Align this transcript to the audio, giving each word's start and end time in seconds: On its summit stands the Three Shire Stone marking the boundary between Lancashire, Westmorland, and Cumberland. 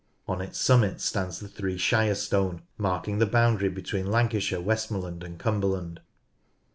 On 0.27 0.41
its 0.41 0.59
summit 0.59 0.99
stands 0.99 1.39
the 1.39 1.47
Three 1.47 1.77
Shire 1.77 2.15
Stone 2.15 2.63
marking 2.75 3.19
the 3.19 3.27
boundary 3.27 3.69
between 3.69 4.09
Lancashire, 4.09 4.59
Westmorland, 4.59 5.23
and 5.23 5.37
Cumberland. 5.37 6.01